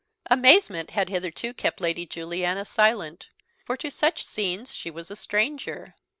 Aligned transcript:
Amazement 0.31 0.89
had 0.89 1.09
hitherto 1.09 1.53
kept 1.53 1.79
Lady 1.79 2.07
Juliana 2.07 2.65
silent; 2.65 3.29
for 3.63 3.77
to 3.77 3.91
such 3.91 4.25
scenes 4.25 4.75
she 4.75 4.89
was 4.89 5.11
a 5.11 5.15
stranger. 5.15 5.93